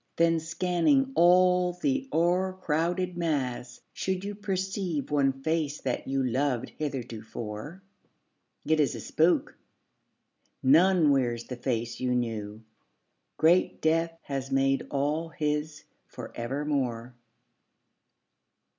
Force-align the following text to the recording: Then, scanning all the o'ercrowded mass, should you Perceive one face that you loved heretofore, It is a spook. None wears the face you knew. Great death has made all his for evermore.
Then, 0.15 0.39
scanning 0.39 1.11
all 1.13 1.73
the 1.73 2.09
o'ercrowded 2.11 3.15
mass, 3.15 3.81
should 3.93 4.23
you 4.23 4.33
Perceive 4.33 5.11
one 5.11 5.43
face 5.43 5.79
that 5.81 6.07
you 6.07 6.23
loved 6.23 6.69
heretofore, 6.79 7.83
It 8.65 8.79
is 8.79 8.95
a 8.95 8.99
spook. 8.99 9.55
None 10.63 11.11
wears 11.11 11.43
the 11.43 11.55
face 11.55 11.99
you 11.99 12.15
knew. 12.15 12.63
Great 13.37 13.79
death 13.79 14.17
has 14.23 14.49
made 14.51 14.87
all 14.89 15.29
his 15.29 15.83
for 16.07 16.35
evermore. 16.35 17.13